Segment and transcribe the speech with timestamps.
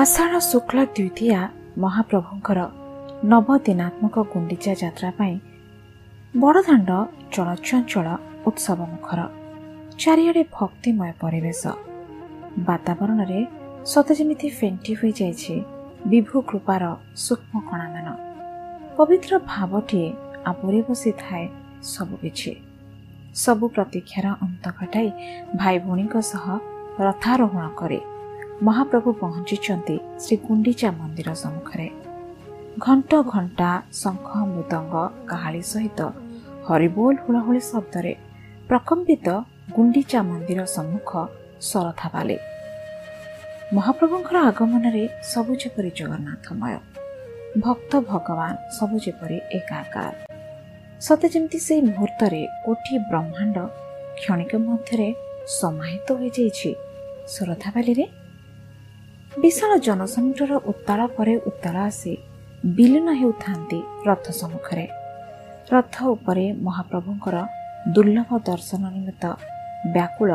[0.00, 1.40] ଆଷାଢ଼ ଶୁକ୍ଳ ଦ୍ୱିତୀୟା
[1.82, 2.60] ମହାପ୍ରଭୁଙ୍କର
[3.32, 5.34] ନବଦିନାତ୍ମକ ଗୁଣ୍ଡିଚା ଯାତ୍ରା ପାଇଁ
[6.42, 6.90] ବଡ଼ଦାଣ୍ଡ
[7.34, 8.06] ଚଳଚଞ୍ଚଳ
[8.48, 9.20] ଉତ୍ସବ ମୁଖର
[10.02, 11.62] ଚାରିଆଡ଼େ ଭକ୍ତିମୟ ପରିବେଶ।
[12.68, 13.40] ବାତାବରଣରେ
[13.92, 15.54] ସତେ ଯେମିତି ଫେଣ୍ଟି ହୋଇଯାଇଛି
[16.10, 16.82] ବିଭୁ କୃପାର
[17.24, 18.06] ସୂକ୍ଷ୍ମ କଣାମାନ।
[18.96, 20.08] ପବିତ୍ର ଭାବଟିଏ
[20.50, 21.44] ଆବୁରି ବସିଥାଏ
[21.92, 22.52] ସବୁକିଛି
[23.42, 25.08] ସବୁ ପ୍ରତୀକ୍ଷାର ଅନ୍ତ ଘଟାଇ
[25.60, 26.44] ଭାଇ ଭଉଣୀଙ୍କ ସହ
[27.06, 28.00] ରଥାରୋହଣ କରି
[28.60, 31.88] ମହାପ୍ରଭୁ ପହଞ୍ଚିଛନ୍ତି ଶ୍ରୀ ଗୁଣ୍ଡିଚା ମନ୍ଦିର ସମ୍ମୁଖରେ।
[32.78, 34.94] ଘଣ୍ଟ ଘଣ୍ଟା ଶଙ୍ଖ ମୃଦଙ୍ଗ
[35.30, 36.00] କାହାଳି ସହିତ
[36.68, 38.12] ହରିବୋଲ ହୁଳହୁଳି ଶବ୍ଦରେ
[38.68, 39.26] ପ୍ରକମ୍ପିତ
[39.76, 41.10] ଗୁଣ୍ଡିଚା ମନ୍ଦିର ସମ୍ମୁଖ
[41.60, 42.36] ଶରଥାବାଲି
[43.76, 46.74] ମହାପ୍ରଭୁଙ୍କର ଆଗମନରେ ସବୁ ଯେପରି ଜଗନ୍ନାଥମୟ
[47.64, 50.14] ଭକ୍ତ ଭଗବାନ ସବୁ ଯେପରି ଏକାକାର
[51.00, 53.56] ସତେ ଯେମିତି ସେହି ମୁହୂର୍ତ୍ତରେ କୋଟି ବ୍ରହ୍ମାଣ୍ଡ
[54.18, 55.08] କ୍ଷଣିକ ମଧ୍ୟରେ
[55.58, 56.70] ସମାହିତ ହୋଇଯାଇଛି
[57.28, 58.04] ଶରଧାବାଲିରେ
[59.40, 62.12] ବିଶାଳ ଜନସମୁଦ୍ରର ଉତ୍ତାଳ ପରେ ଉତ୍ତାଳ ଆସି
[62.76, 63.78] ବିଲୀନ ହେଉଥାନ୍ତି
[64.08, 64.84] ରଥ ସମ୍ମୁଖରେ।
[65.72, 67.36] ରଥ ଉପରେ ମହାପ୍ରଭୁଙ୍କର
[67.94, 69.24] ଦୁର୍ଲଭ ଦର୍ଶନ ନିମିତ୍ତ
[69.94, 70.30] ବ୍ୟାକୁଳ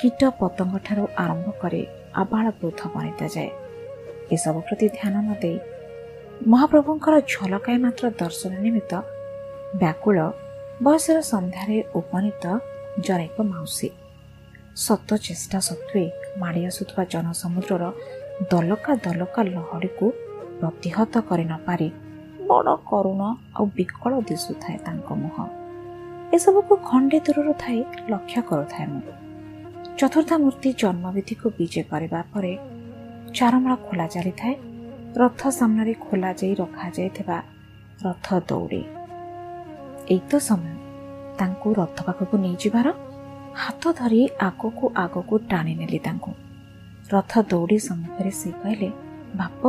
[0.00, 1.82] କୀଟ ପତଙ୍ଗଠାରୁ ଆରମ୍ଭ କରି
[2.22, 3.50] ଆବାଳ ବୃଦ୍ଧ ବନିତା ଯାଏ।
[4.34, 5.58] ଏସବୁ ପ୍ରତି ଧ୍ୟାନ ନ ଦେଇ
[6.52, 8.92] ମହାପ୍ରଭୁଙ୍କର ଝଲକାଏ ମାତ୍ର ଦର୍ଶନ ନିମିତ୍ତ
[9.80, 10.18] ବ୍ୟାକୁଳ
[10.84, 12.44] ବୟସର ସନ୍ଧ୍ୟାରେ ଉପନୀତ
[13.06, 13.88] ଜନୈକ ମାଉସୀ।
[14.84, 16.02] ସତ ଚେଷ୍ଟା ସତ୍ତ୍ୱେ
[16.40, 17.84] ମାଡ଼ି ଆସୁଥିବା ଜନସମୁଦ୍ରର
[18.34, 20.06] ଦଲକା ଦଲକା ଲହଡ଼ିକୁ
[20.60, 21.88] ପ୍ରତିହତ କରି ନପାରି
[22.48, 23.22] ବଡ଼ କରୁଣ
[23.56, 25.46] ଆଉ ବିକଳ ଦିଶୁଥାଏ ତାଙ୍କ ମୁହଁ।
[26.36, 27.78] ଏସବୁକୁ ଖଣ୍ଡେ ଦୂରରୁ ଥାଇ
[28.10, 29.02] ଲକ୍ଷ୍ୟ କରୁଥାଏ ମୁଁ।
[29.98, 32.52] ଚତୁର୍ଦ୍ଧାମୂର୍ତ୍ତି ଜନ୍ମବିଧିକୁ ବିଜେ କରିବା ପରେ
[33.34, 34.54] ଚାରମଳ ଖୋଲା ଚାଲିଥାଏ।
[35.16, 37.38] ରଥ ସାମ୍ନାରେ ଖୋଲା ଯାଇ ରଖାଯାଇଥିବା
[38.04, 38.82] ରଥ ଦୌଡ଼ି
[40.14, 40.74] ଏଇ ତ ସମୟ।
[41.38, 42.86] ତାଙ୍କୁ ରଥ ପାଖକୁ ନେଇଯିବାର
[43.54, 46.32] ହାତ ଧରି ଆଗକୁ ଆଗକୁ ଟାଣି ନେଲି ତାଙ୍କୁ।
[47.12, 48.90] ରଥ ଦୌଡ଼ି ସମ୍ମୁଖରେ ସେ କହିଲେ
[49.36, 49.62] ବାପ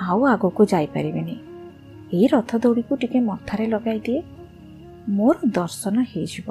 [0.00, 1.36] ଆଉ ଆଗକୁ ଯାଇପାରିବେନି।
[2.12, 4.22] ଏଇ ରଥ ଦୌଡ଼ିକୁ ଟିକେ ମଥାରେ ଲଗାଇ ଦିଏ।
[5.08, 6.48] ମୋର ଦର୍ଶନ ହେଇଯିବ।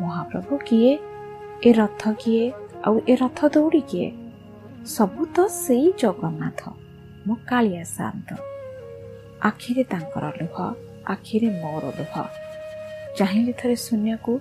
[0.00, 0.98] ମହାପ୍ରଭୁ କିଏ?
[1.64, 2.52] ଏ ରଥ କିଏ?
[2.84, 4.08] ଆଉ ଏ ରଥ ଦୌଡ଼ି କିଏ?
[4.86, 6.60] ସବୁ ତ ସେଇ ଜଗନ୍ନାଥ।
[7.26, 8.28] ମୋ କାଳିଆ ଶାନ୍ତ
[9.42, 10.56] ଆଖିରେ ତାଙ୍କର ଲୁହ
[11.06, 12.14] ଆଖିରେ ମୋର ଲୁହ।
[13.18, 14.32] ଚାହିଁଲେ ଥରେ ଶୂନ୍ୟକୁ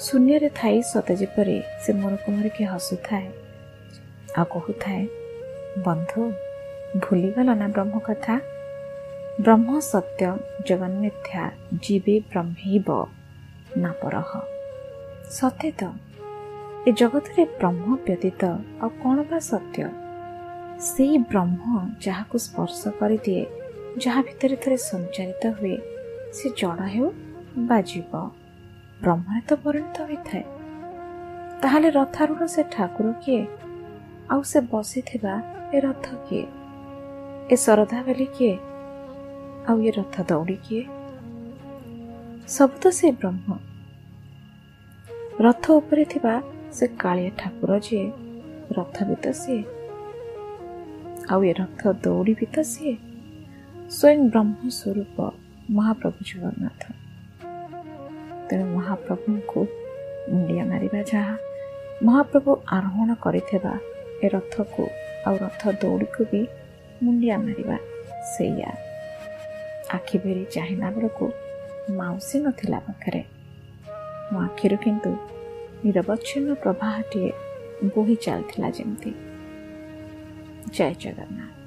[0.00, 3.43] ଶୂନ୍ୟରେ ଥାଇ ସତେ ଯେପରି ସେ ମୋରକୁ ମରିକି ହସୁଥାଏ।
[4.40, 5.02] ଆଉ କହୁଥାଏ
[5.84, 6.22] ବନ୍ଧୁ
[7.02, 8.34] ଭୁଲିଗଲ ନା ବ୍ରହ୍ମ କଥା
[9.44, 10.30] ବ୍ରହ୍ମ ସତ୍ୟ
[10.68, 11.44] ଜଗନ୍ମିଥ୍ୟା
[11.84, 12.88] ଜୀବେ ବ୍ରହ୍ମୈବ
[13.82, 14.30] ନା ପରହ
[15.36, 15.82] ସତେ ତ
[16.88, 18.42] ଏ ଜଗତରେ ବ୍ରହ୍ମ ବ୍ୟତୀତ
[18.82, 19.86] ଆଉ କ'ଣ ବା ସତ୍ୟ?
[20.88, 21.62] ସେଇ ବ୍ରହ୍ମ
[22.06, 23.42] ଯାହାକୁ ସ୍ପର୍ଶ କରିଦିଏ
[24.04, 25.76] ଯାହା ଭିତରେ ଥରେ ସଞ୍ଚାରିତ ହୁଏ
[26.36, 27.08] ସେ ଜଡ଼ ହେଉ
[27.68, 28.12] ବା ଜୀବ
[29.02, 30.44] ବ୍ରହ୍ମରେ ତ ପରିଣତ ହୋଇଥାଏ।
[31.62, 33.42] ତାହେଲେ ରଥାରୂଢ଼ ସେ ଠାକୁର କିଏ?
[34.34, 35.42] ଆଉ ସେ ବସିଥିବା
[35.74, 36.46] ଏ ରଥ କିଏ?
[37.50, 38.58] ଏ ଶରଧା ବେଲି କିଏ?
[39.68, 40.84] ଆଉ ଏ ରଥ ଦୌଡ଼ି କିଏ?
[42.48, 43.58] ସବୁ ତ ସେ ବ୍ରହ୍ମ।
[45.40, 46.42] ରଥ ଉପରେ ଥିବା
[46.72, 48.10] ସେ କାଳିଆ ଠାକୁର ଯିଏ
[48.70, 49.64] ରଥ ବି ତ ସିଏ।
[51.30, 52.96] ଆଉ ଏ ରଥ ଦୌଡ଼ି ବି ତ ସିଏ।
[53.90, 55.30] ସ୍ୱୟଂ ବ୍ରହ୍ମ ସ୍ୱରୂପ
[55.70, 56.82] ମହାପ୍ରଭୁ ଜଗନ୍ନାଥ।
[58.50, 59.66] ତେଣୁ ମହାପ୍ରଭୁଙ୍କୁ
[60.30, 61.36] ମୁଣ୍ଡିଆ ମାରିବା ଯାହା
[62.02, 63.93] ମହାପ୍ରଭୁ ଆରୋହଣ କରିଥିବା
[64.24, 64.84] ଏ ରଥକୁ
[65.26, 66.40] ଆଉ ରଥ ଦୌଡ଼ିକୁ ବି
[67.02, 67.78] ମୁଣ୍ଡିଆ ମାରିବା
[68.36, 68.70] ସେଇଆ।
[69.90, 71.26] ଆଖି ଭେରି ଚାହିଁଲା ବେଳକୁ
[71.90, 73.22] ମାଉସୀ ନଥିଲା ପାଖରେ।
[74.32, 75.10] ମୋ ଆଖିରୁ କିନ୍ତୁ
[75.84, 77.32] ନିରବଚ୍ଛିନ୍ନ ପ୍ରବାହଟିଏ
[77.94, 79.10] ବୋହି ଚାଲିଥିଲା ଯେମିତି।
[80.72, 81.63] ଜୟ ଜଗନ୍ନାଥ।